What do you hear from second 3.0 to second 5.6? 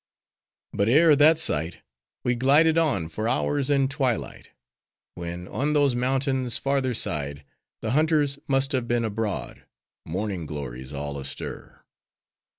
for hours in twilight; when,